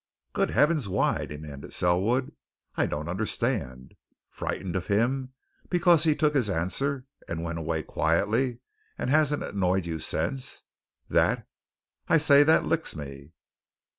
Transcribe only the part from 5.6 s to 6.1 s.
because